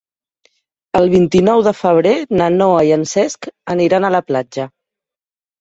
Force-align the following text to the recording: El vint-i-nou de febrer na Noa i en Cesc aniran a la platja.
El 0.99 1.09
vint-i-nou 1.11 1.61
de 1.67 1.73
febrer 1.81 2.13
na 2.39 2.49
Noa 2.55 2.81
i 2.87 2.89
en 2.97 3.05
Cesc 3.15 3.51
aniran 3.77 4.09
a 4.11 4.15
la 4.19 4.27
platja. 4.33 4.71